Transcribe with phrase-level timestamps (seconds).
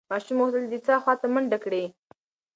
[0.09, 1.83] ماشوم غوښتل چې د څاه خواته منډه کړي.